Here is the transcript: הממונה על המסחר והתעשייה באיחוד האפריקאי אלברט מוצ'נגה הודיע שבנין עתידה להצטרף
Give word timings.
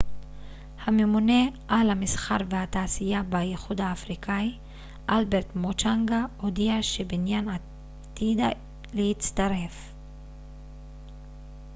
הממונה 0.85 1.45
על 1.67 1.89
המסחר 1.89 2.37
והתעשייה 2.49 3.23
באיחוד 3.23 3.81
האפריקאי 3.81 4.57
אלברט 5.09 5.55
מוצ'נגה 5.55 6.23
הודיע 6.41 6.81
שבנין 6.81 7.47
עתידה 7.49 8.47
להצטרף 8.93 9.91